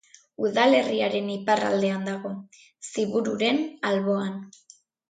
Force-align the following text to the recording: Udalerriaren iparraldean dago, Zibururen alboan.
Udalerriaren 0.45 1.29
iparraldean 1.35 2.09
dago, 2.09 2.35
Zibururen 2.91 3.65
alboan. 3.93 4.45